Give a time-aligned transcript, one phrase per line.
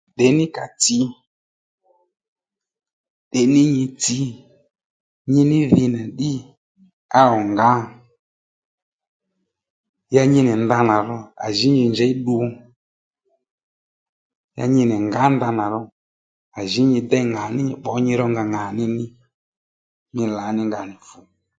[0.13, 0.99] Ndeyní ka tsǐ
[3.27, 4.19] ndèyní nyi tsǐ
[5.31, 6.31] nyi ní dhi nà ddí
[7.19, 7.69] á wù ngǎ
[10.15, 12.35] ya nyi nì ndanà ro à jǐ nyi njěy ddu
[14.57, 15.81] ya nyi nì ngǎ ndanà ro
[16.59, 19.05] à jǐ nyi déy ŋǎní ní nyi bbǒ nyi ró nga ŋàní ní
[20.15, 21.17] mí lǎní nga nì fu